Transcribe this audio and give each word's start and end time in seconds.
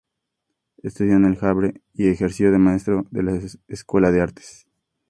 Estudió 0.81 1.15
en 1.17 1.25
El 1.25 1.37
Havre 1.41 1.79
y 1.93 2.07
ejerció 2.09 2.51
de 2.51 2.57
maestro 2.57 3.05
de 3.11 3.51
escuela 3.67 4.09
en 4.09 4.19
Arras. 4.21 4.65